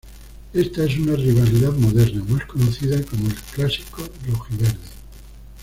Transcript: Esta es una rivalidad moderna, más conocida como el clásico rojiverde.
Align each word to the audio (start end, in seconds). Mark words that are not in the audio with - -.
Esta 0.51 0.85
es 0.85 0.97
una 0.97 1.15
rivalidad 1.15 1.73
moderna, 1.73 2.23
más 2.23 2.47
conocida 2.47 2.99
como 3.03 3.27
el 3.27 3.35
clásico 3.35 4.01
rojiverde. 4.25 4.75